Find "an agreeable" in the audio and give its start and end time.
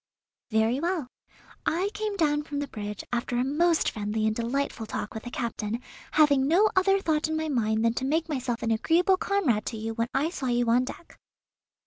8.63-9.17